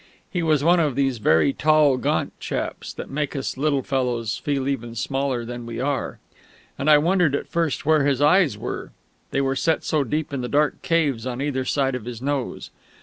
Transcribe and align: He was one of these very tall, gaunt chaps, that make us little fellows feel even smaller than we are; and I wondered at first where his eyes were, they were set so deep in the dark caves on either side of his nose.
He 0.31 0.41
was 0.41 0.63
one 0.63 0.79
of 0.79 0.95
these 0.95 1.19
very 1.19 1.53
tall, 1.53 1.95
gaunt 1.97 2.33
chaps, 2.39 2.91
that 2.91 3.11
make 3.11 3.35
us 3.35 3.55
little 3.55 3.83
fellows 3.83 4.37
feel 4.37 4.67
even 4.67 4.95
smaller 4.95 5.45
than 5.45 5.67
we 5.67 5.79
are; 5.79 6.17
and 6.75 6.89
I 6.89 6.97
wondered 6.97 7.35
at 7.35 7.47
first 7.47 7.85
where 7.85 8.03
his 8.03 8.19
eyes 8.19 8.57
were, 8.57 8.93
they 9.29 9.41
were 9.41 9.55
set 9.55 9.83
so 9.83 10.03
deep 10.03 10.33
in 10.33 10.41
the 10.41 10.49
dark 10.49 10.81
caves 10.81 11.27
on 11.27 11.39
either 11.39 11.65
side 11.65 11.93
of 11.93 12.05
his 12.05 12.19
nose. 12.19 12.71